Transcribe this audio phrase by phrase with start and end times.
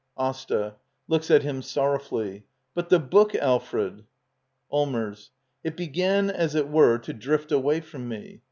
[0.17, 0.77] AsTA.
[1.07, 4.05] [Looks at him sorrowfully.] But the book, Alfred?
[4.71, 5.29] Allmers.
[5.63, 8.39] It began, as it were, to drift away from me.